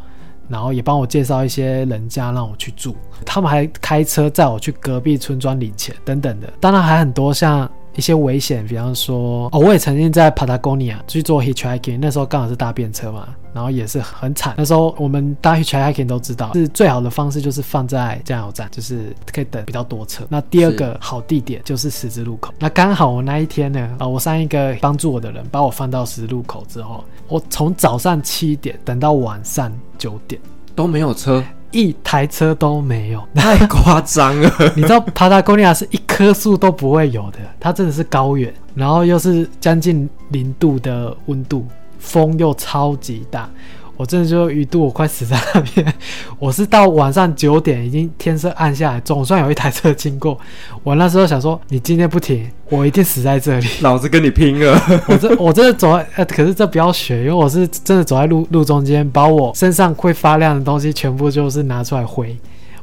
[0.49, 2.97] 然后也帮我介绍一些人家让我去住。
[3.25, 6.53] 他们还开车载我去隔壁村庄领钱等等的。
[6.61, 7.71] 当然还很多像。
[7.97, 14.55] 一些危险，比方说，哦，我也曾经在 Patagonia 去做 hitchhiking，那时候刚好是搭便车嘛，然后也是很惨。
[14.59, 20.25] 那时候我们搭 hitchhiking 都知道，是最好的方式就是放在加油站，就是可以等比较多车。
[20.29, 22.53] 那第二个好地点就是十字路口。
[22.59, 30.41] 那刚好我那一天呢，啊、我上一个帮助我的人把我放到十字路口之后，我从早上七点等到晚上九点
[30.75, 31.43] 都没有车。
[31.75, 34.51] 一台车都没有， 太夸张了。
[34.77, 41.67] 你知道，帕塔哥尼亚是一棵树都不会有的，它真的是高原，然后又是将近零度的温度，
[41.99, 43.51] 风又超级大。
[43.97, 45.95] 我真的就一度我快死在那边，
[46.39, 50.39] 我是到晚上九点，已经天色暗下来，总算有一台车经过。
[50.83, 54.81] 我那时候想说，你今天不停，我一定死在这里， 老子跟你拼了！
[55.09, 62.37] 我这我真的走在，呃，可是这不要学，因为我是真的走在路路中间，把我身上会发亮的东西全部就是拿出来挥。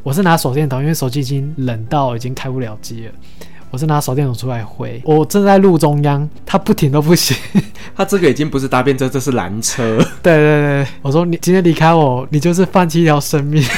[0.03, 3.11] 我是拿手电筒，因为手机已经冷到已经开不了机了。
[3.71, 7.37] 我是拿手电筒出来挥，我正在路中央，他不停都不行。
[7.95, 9.97] 他这个已经不是搭便车，这是拦车。
[10.21, 13.63] 对对对，我说你今天离开我，你就是放弃一条生命。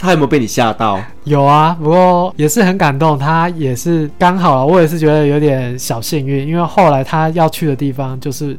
[0.00, 1.02] 他有没有被你吓到？
[1.24, 3.18] 有啊，不过也是很感动。
[3.18, 8.56] 他也是刚好，我也是觉得有点小幸运，因为后来他要去的地方就是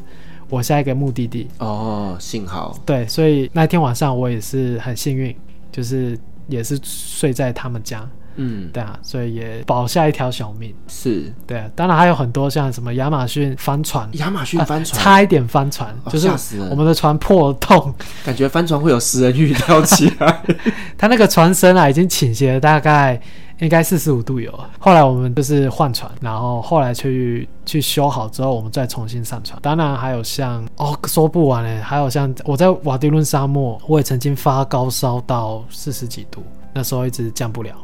[0.49, 1.47] 我下一个目的地。
[1.59, 2.77] 哦，幸好。
[2.85, 5.33] 对，所以那天晚上我也是很幸运，
[5.71, 8.05] 就是也是睡在他们家。
[8.39, 10.73] 嗯，对啊，所以也保下一条小命。
[10.87, 16.27] 是，对啊，当然还有很多像什么亚马逊帆船，亚马逊帆船、啊、差一点翻船，哦、就是
[16.69, 20.41] 我们的船破洞，感觉帆船会有食人鱼跳起来。
[20.97, 23.19] 它那个船身啊，已经倾斜了大概
[23.59, 24.57] 应该四十五度有。
[24.79, 29.59] 后来我们就是换船，然后后来去去修好之后，我们再重新上船。
[29.61, 36.41] 当然还有像哦，说不完嘞，还有像我在瓦迪伦沙漠，我也曾经发高烧到四十几度，
[36.73, 37.75] 那时候一直降不了。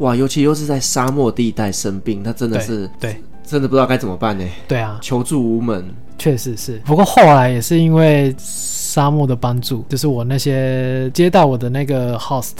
[0.00, 4.44] 哇，尤其又是在沙漠地带生病，他真的是对，对真的不知道该怎么办呢？
[4.68, 6.78] 对啊，求助无门，确实是。
[6.84, 12.52] 不过后来也是因为沙漠的帮助，就是我那些接待我的那个 host，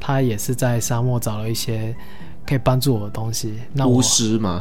[0.00, 1.94] 他也是在沙漠找了一些。
[2.44, 4.60] 可以帮助我的东西，那巫师吗？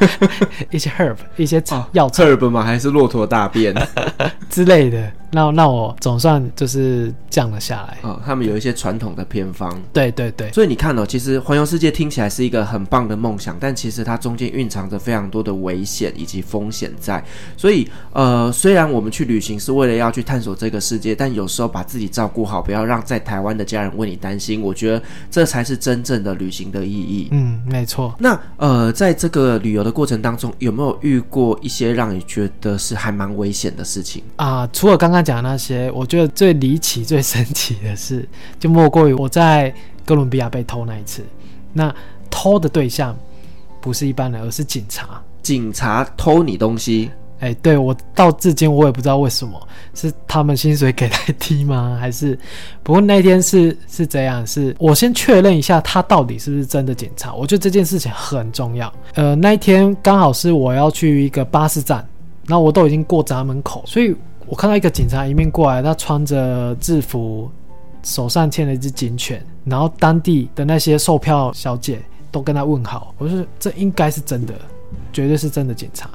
[0.70, 2.62] 一些 herb，一些草药、哦、herb 嘛？
[2.62, 3.74] 还是骆驼大便
[4.50, 5.10] 之类的？
[5.30, 7.98] 那那我总算就是降了下来。
[8.02, 9.70] 哦，他们有一些传统的偏方。
[9.92, 10.50] 对对对。
[10.52, 17.22] 所以你看哦，其实环游世界听起来是一个很棒的梦想，但其实它中间蕴藏着非常多的危险以及风险在。
[17.56, 27.28] 所以呃，虽然我们去旅行是为了要去探索这个世界，但有时候把自己照顾好，不要让在台湾的家人为你担心，我觉得这才是真正的旅行的意义。
[27.32, 28.14] 嗯，没错。
[28.18, 34.68] 那呃，在这个旅游的过程当中，有没有遇过一些让你觉得是还蛮危险的事情啊？
[34.72, 39.72] 除了刚刚讲的那些，我觉得最离奇、最神奇的事，就莫过于我在
[40.04, 41.24] 哥伦比亚被偷那一次。
[41.72, 41.94] 那
[42.30, 43.16] 偷的对象
[43.80, 45.22] 不是一般人，而是警察。
[45.42, 47.10] 警察偷你东西？
[47.38, 49.60] 哎，对，我到至今我也不知道为什么，
[49.92, 51.98] 是他们薪水给太低吗？
[52.00, 52.36] 还是？
[52.82, 57.34] 不过那天是是这样，是我先确认一下他到底是不是真的警察。
[57.34, 58.90] 我觉得这件事情很重要。
[59.16, 62.02] 呃，那一天刚好是我要去一个巴士站，
[62.46, 64.16] 那我都已经过闸门口，所以
[64.46, 67.50] 我看到一个警察迎面过来，他穿着制服，
[68.02, 73.12] 手上牵了一只警犬，然后当地的那些售票小姐都跟他问好。
[73.18, 74.54] 我说这应该是真的，
[75.12, 76.08] 绝对是真的警察。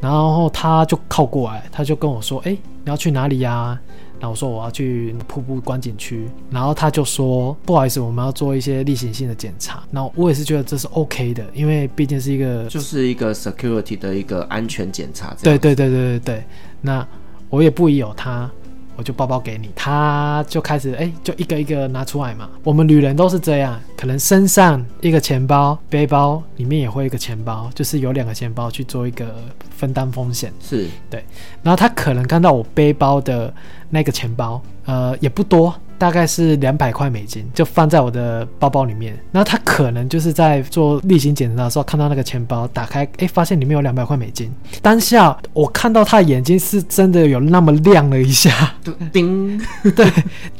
[0.00, 3.78] 然后他就靠过来，他就跟我说：“哎，你要去哪里呀？”
[4.20, 15.34] 然后我说：“我要去瀑布观景区。”然后他就说：“不好意思，我们要做一些例行性的检查。”然后我也是觉得这是 OK 的，因为毕竟是一个就是一个 security 的一个安全检查。
[15.42, 16.44] 对对对对对对，
[16.82, 17.06] 那
[17.50, 18.50] 我也不疑有他。
[18.98, 22.48] 我就包包给你，他就开始哎，就一个一个拿出来嘛。
[22.62, 29.34] 我们女人都是这样，可能身上一个钱包，背包里面也会一个钱包，就是有两个钱包去做一个
[29.68, 30.50] 分担风险。
[30.62, 31.22] 是对，
[31.62, 33.52] 然后他可能看到我背包的
[33.90, 35.74] 那个钱包，呃，也不多。
[35.98, 39.18] 大概是两百块美金，就放在我的包包里面。
[39.30, 44.52] 那他可能就是在做例行检查的时候看到那个钱包，打开，哎，发现里面有两百块美金。
[44.82, 48.74] 当下我看到他的眼睛是真的有那么亮了一下，
[49.12, 49.58] 叮，
[49.96, 50.10] 对，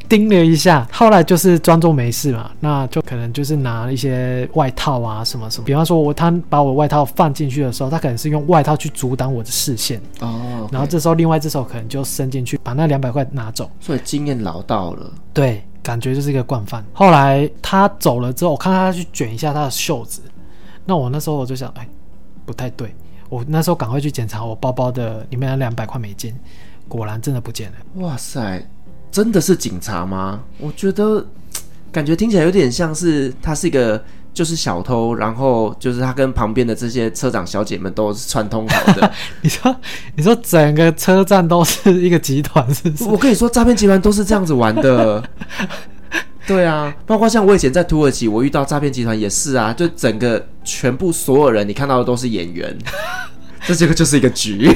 [0.09, 0.87] 叮了一下。
[0.91, 5.65] 后来就是装作没事嘛，那就可能就是拿一些外套啊什么什么。
[5.65, 10.01] 比方说我他把我外套放进去的时候，他可能是用外套去阻挡我的视线。
[10.21, 10.73] 哦，okay。
[10.73, 13.71] 然后这时候另外一只手可能就伸进去把那两百块拿走。
[13.81, 15.11] 所以经验老道了。
[15.37, 16.83] 对，感觉就是一个惯犯。
[16.95, 20.23] 后来他走了之后，我看他去卷一下他的袖子，
[20.87, 21.87] 那我那时候我就想，哎，
[22.47, 22.95] 不太对。
[23.29, 26.35] 我那时候赶快去检查我包包的里面的两百块美金，
[26.89, 27.77] 果然真的不见了。
[27.97, 28.67] 哇塞，
[29.11, 30.43] 真的是警察吗？
[30.59, 31.23] 我觉得
[31.93, 34.03] 感觉听起来有点像是他是一个。
[34.37, 39.11] 就是小偷，然后就是他跟旁边的这些车长小姐们都是串通好的。
[39.41, 39.75] 你说，
[40.15, 43.05] 你说整个车站都是一个集团，是不是？
[43.05, 45.23] 我跟你说，诈骗集团都是这样子玩的。
[46.47, 52.77] 对啊，包括像我以前在土耳其，我遇到诈骗集团也是啊，就整个全部所有人，你看到的都是演员，
[53.67, 54.71] 这这个就是一个局。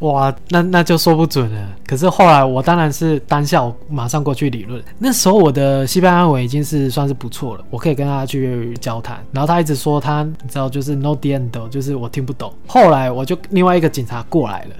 [0.00, 1.68] 哇，那那就说不准了。
[1.86, 4.82] 可是后来我当然是当下我马上过去理论。
[4.98, 9.24] 那时候我的西班牙文已经是算是不错了，我可以跟他去交谈。
[9.32, 12.52] 然后他一直说他，你知道，就是 no entiendo，就是我听不懂。
[12.66, 14.74] 后来我就另外一个警察过来了，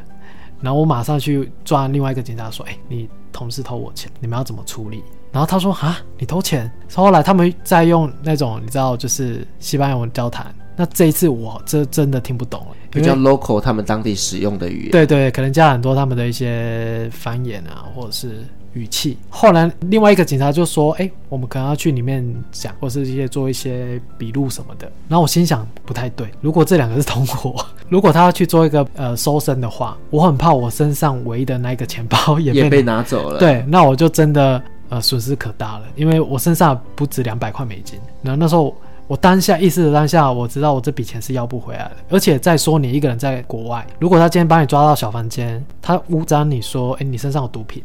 [0.61, 5.03] 然后我马上去抓另外一个警察说：“哎，你同事偷我钱，你们要怎么处理？”
[5.33, 10.55] 然后他说：“啊，你偷钱？”后来他们在用那种你知道，就是西班牙文交谈。
[10.77, 14.91] 那这一次我这真的听不懂了，比较 local 他们当地使用的语言。
[14.93, 19.19] 对对，可能加很多他们的一些方言啊，或者是语气。
[19.29, 27.55] 后来另外一个警察就说：“哎，我们可能要去里面讲，或是一些做一些笔录什么的。”然后我心想不太对，如果这两个是同伙，
[27.89, 33.39] 如果他要去做一个呃搜身的话，我很怕我身上唯一的那个钱包也被也被拿走了。
[33.39, 37.99] 对，那我就真的呃损失可大了，因为我身上不止两百块美金。
[38.23, 38.75] 然后那时候。
[39.07, 41.97] 我当下意识的当下，我知道我这笔钱是要不回来的。
[42.09, 47.83] 而且再说，你一个人在国外，如果他今天把你抓到小房间，他污脏你说，哎，你身上有毒品，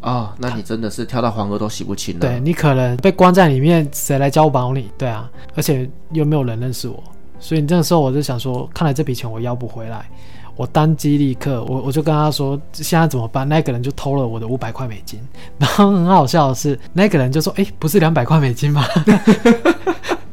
[0.00, 2.20] 哦，那你真的是跳到黄河都洗不清了。
[2.20, 4.90] 对，你可能被关在里面，谁来交保你？
[4.96, 7.02] 对啊，而且又没有人认识我，
[7.40, 10.08] 所以你这个时候我就想说，看来这笔钱我要不回来。
[10.56, 13.48] 我当机立刻，我我就跟他说，现在怎么办？
[13.48, 15.18] 那个人就偷了我的五百块美金。
[15.58, 18.84] 然后很好笑的是，那个人就说，哎，不是两百块美金吗？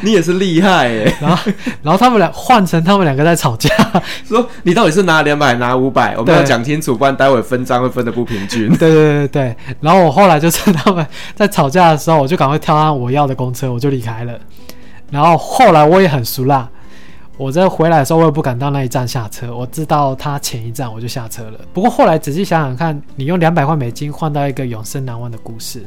[0.00, 3.68] 你也是厉害耶，然后，然后他们俩换成他们两个在吵架，
[4.24, 8.68] 说你到底是拿两百拿五百，我们要讲清楚，不然待会分赃会分的不平均。
[8.76, 14.38] 对对对对，然后我后来就趁他们在吵架的时候，我就赶快跳上我要的公车，我就离开了。
[15.10, 16.68] 然后后来我也很熟啦，
[17.36, 21.58] 我在回来的时候，我也不敢到那一站下车，我知道他前一站我就下车了。
[21.72, 25.84] 不过后来仔细想想看，你用两百块美金换到一个永生难忘的故事，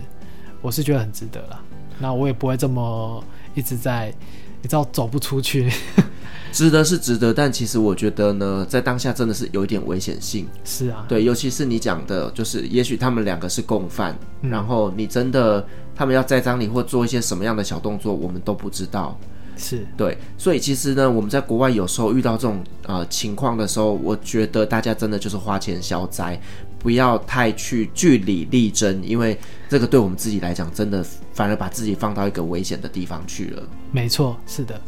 [0.62, 1.60] 我是觉得很值得了。
[1.98, 3.24] 那我也不会这么。
[3.54, 4.14] 一直在，
[4.62, 5.72] 你知道走不出去，
[6.52, 10.48] 值得是值得，但其实我觉得呢，在当下真的是有一点危险性。
[10.64, 19.18] 是啊，对，尤其是你讲的，就是也许他们两个是共犯，嗯，然后你真的他们要栽赃你或做一些什么样的小动作，我们都不知道。
[19.62, 26.40] 是对，所以其实呢，我们在国外有时候遇到这种呃情况的时候，我觉得大家真的就是花钱消灾，
[26.80, 29.38] 不要太去据理力争，因为
[29.70, 33.64] 这个对我们自己来讲，真的反而把自己放到一个危险的地方去了。
[33.92, 34.82] 没错，是的。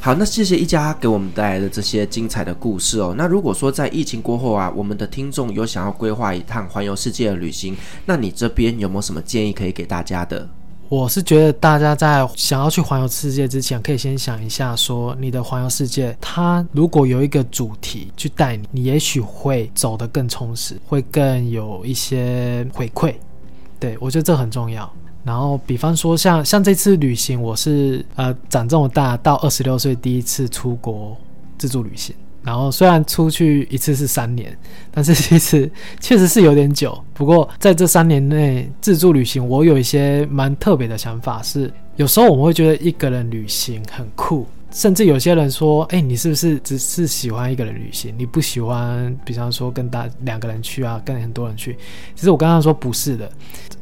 [0.00, 3.14] 好，那谢谢一家给我们带来的这些精彩的故事哦。
[3.16, 7.74] 那如果说在疫情过后啊，我们的听众有想要规划一趟环游世界的旅行，
[8.04, 10.46] 那你这边有没有什么建议可以给大家的？
[10.92, 23.14] 我是觉得大家在想要去环游世界之前，可以先想一下，说你的环游世界，它如果有一个主题去带你，你也许会走得更充实，会更有一些回馈。
[23.80, 24.92] 对，我觉得这很重要。
[25.24, 31.16] 然后，比方说像像这次旅行，我是呃长这么大到二十六岁第一次出国
[31.56, 32.14] 自助旅行。
[32.44, 34.54] 然后虽然出去一次是三年，
[34.90, 35.70] 但是其实
[36.00, 37.02] 确实是有点久。
[37.22, 48.12] 不过在这三年内自助旅行，我有一些蛮特别的想法是，有时候我们会觉得一个人旅行很酷，甚至有些人说：“哎，你是不是只是喜欢一个人旅行？
[48.18, 51.76] 你不喜欢，比方说跟大两个人去啊，跟很多人去？”
[52.16, 53.30] 其实我刚刚说不是的。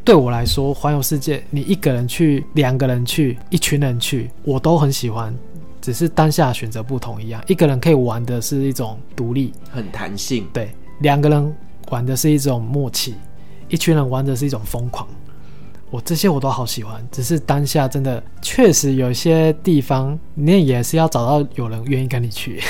[0.05, 5.34] 对我来说，环游世界，你一个人去、两个人去、一群人去，我都很喜欢。
[5.80, 10.68] 只是当下选择不同一样，一个人可以玩的是一种独立，很弹性；对，
[10.99, 11.57] 两个人
[11.88, 13.14] 玩的是一种默契，
[13.71, 15.07] 一群人玩的是一种疯狂。
[15.91, 22.62] 我这些我都好喜欢，只是当下真的确实有些地方，你也是要找到有人愿意跟你去。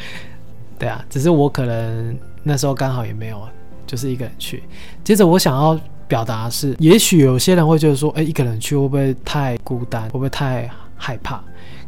[0.78, 3.40] 对啊，只是我可能那时候刚好也没有，
[3.86, 4.64] 就是一个人去。
[5.04, 5.78] 接着我想要
[6.08, 10.02] 表达是，也许有些人会觉得说，哎，一个人去会不会太孤单？
[10.04, 11.40] 会不会太害怕？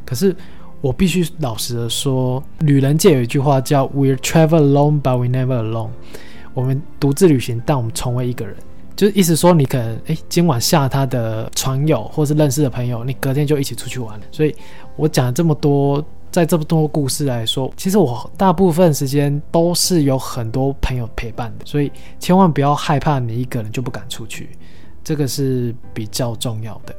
[0.04, 0.36] 可是
[0.80, 5.90] 我必须老实的说，旅人界有一句话叫 "We travel alone, but we never alone"。
[6.54, 8.54] 我们独自旅行，但我们从未一个人。
[8.94, 14.20] 就是意思说，你可能诶，今晚下他的船友或是认识的朋友，你隔天就一起出去玩。
[14.30, 14.54] 所以
[14.96, 21.64] 我讲了这么多，在这么多故事来说，其实我大部分时间都是有很多朋友陪伴的。
[21.64, 21.90] 所以
[22.20, 24.50] 千万不要害怕你一个人就不敢出去，
[25.02, 26.94] 这个是比较重要的。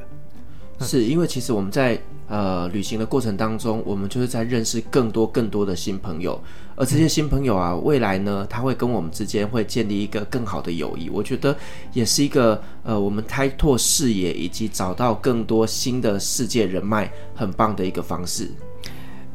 [0.80, 1.98] 是因为其实我们在。
[2.26, 6.40] 呃，旅行的过程当中，我们就是在认识更多更多的新朋友，
[6.76, 11.08] 而这些新朋友啊，未来呢，他会跟我们之间会建立一个更好的友谊。
[11.08, 11.56] 我觉得
[11.92, 18.50] 也是一个呃，我们开拓视野以及找到更多新的世界人脉很棒的一个方式。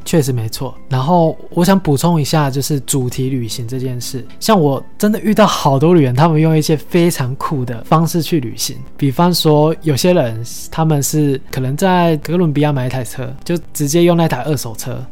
[0.05, 15.05] 确实没错，然后我想补充一下，就是主题旅行这件事，像我真的遇到好多旅人，他们用一些非常酷的方式去旅行，比方说有些人他们是可能在哥伦比亚买一台车，就直接用那台二手车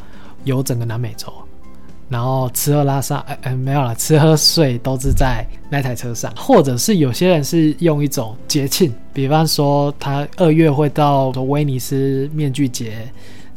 [0.45, 1.31] 游整个南美洲，
[2.09, 13.07] 然后吃喝拉撒，哎哎没有了，吃喝睡都是在那台车上，或者是有些人是用一种节庆，比方说他二月会到威尼斯面具节。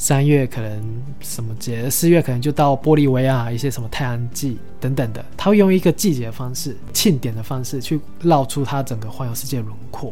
[0.02, 0.82] 三月可能
[1.20, 10.10] 什么节，四月可能就到玻利维亚一些什么太阳季等等的，他会用一个季节的方式、庆典的方式去绕出他整个环游世界轮廓。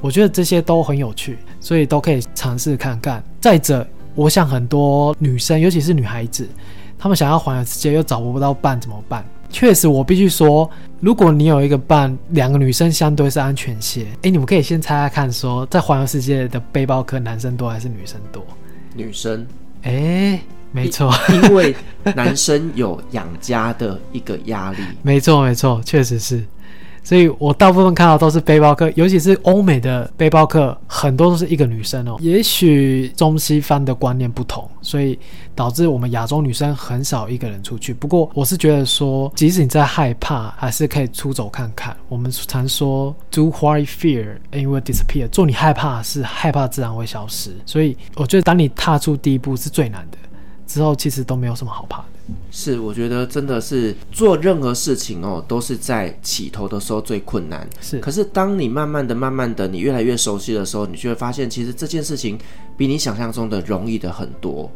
[0.00, 3.20] 我觉得这些都很有趣，所以都可以尝试看看。
[3.40, 6.48] 再者，我想很多女生，尤其是女孩子，
[6.98, 9.24] 她们想要环游世界又找不到伴怎么办？
[9.50, 10.70] 确实，我必须说，
[11.00, 14.06] 如果你有一个伴，两个女生相对是安全些。
[14.22, 18.44] 哎，你们可以先猜猜看说，说在环游世界的背包客，男生多还是女生多？
[18.94, 19.46] 女生，
[19.82, 20.38] 哎，
[20.70, 21.74] 没错，因为
[22.14, 26.44] 男生有养家的一个压力， 没错，没错，确实是。
[27.08, 32.18] 所以我大部分看到都是背包客，尤其是欧美的背包客，很多都是一个女生哦。
[32.20, 35.18] 也许中西方的观念不同，所以
[35.54, 37.94] 导致我们亚洲女生很少一个人出去。
[37.94, 41.96] 不过我是觉得说，即使你在害怕，还是可以出走看看。
[42.10, 47.56] 我们常说 “Do what you fear and will disappear”，做你害怕的事，害怕自然会消失。
[47.64, 50.18] 所以我觉得，当你踏出第一步是最难的，
[50.66, 52.04] 之后其实都没有什么好怕的。
[52.50, 57.68] 是，我觉得真的是做任何事情哦，都是在起头的时候最困难。
[57.80, 62.38] 是，可是当你慢慢的、慢慢的，你越来越熟悉的时候，你就会发现，其实这件事情
[62.76, 64.70] 比你想象中的容易的很多。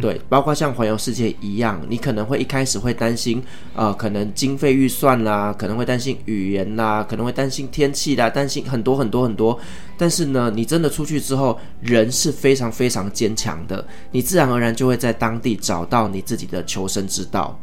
[0.00, 3.42] 对，包括像环游世界一样，你可能会一开始会担心，
[3.74, 9.58] 呃，可能经费预算啦，可能会担心语言啦，可能会担心天气啦，担心很多很多很多。
[9.96, 17.58] 但是呢，你真的出去之后，人是非常非常坚强的，你自然而然就会在当地找到你自己的求生之道。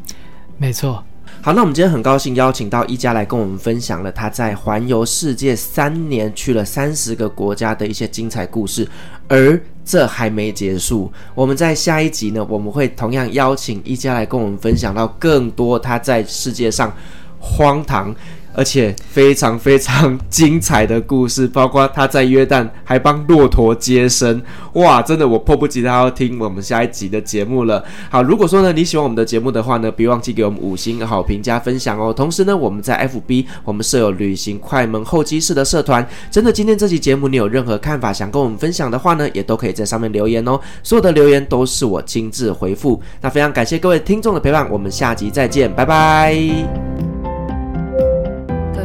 [0.58, 1.04] 没错。
[1.42, 8.88] 好，那我们今天很高兴邀请到一家来跟我们分享了他在环游世界三年，去了三十个国家的一些精彩故事，
[9.28, 11.12] 而这还没结束。
[11.36, 16.92] 我们在下一集呢，我们会同样邀请一家来跟我们分享到更多他在世界上
[17.40, 18.14] 荒唐。
[18.56, 24.41] 而且非常非常精彩的故事，包括他在约旦还帮骆驼接生，
[24.74, 27.84] 哇，真的我迫不及待要听我们下一集的节目了。
[28.10, 32.14] 好，如果说呢你喜欢我们的节目的话呢，别忘记给我们五星好评加分享哦。
[32.14, 40.60] 同时呢，我们在 FB 我们设有旅行快门候机室的社团，真的今天这期节目你有任何看法想跟我们分享的话呢，也都可以在上面留言哦。
[40.82, 43.01] 所有的留言都是我亲自回复。
[43.22, 47.14] 那非常感谢各位听众的陪伴，我们下集再见，拜拜。